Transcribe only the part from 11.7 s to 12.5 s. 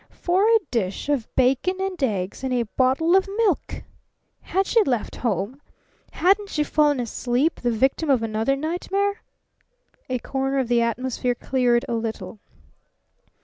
a little.